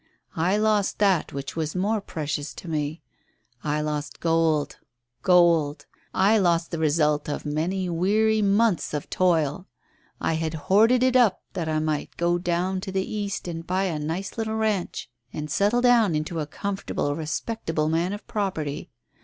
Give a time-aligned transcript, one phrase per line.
[0.35, 3.03] I lost that which was more precious to me.
[3.63, 4.77] I lost gold
[5.21, 5.85] gold!
[6.11, 9.67] I lost the result of many weary months of toil.
[10.19, 13.83] I had hoarded it up that I might go down to the east and buy
[13.83, 18.89] a nice little ranch, and settle down into a comfortable, respectable man of property.